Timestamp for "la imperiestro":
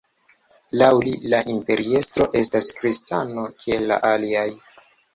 1.33-2.29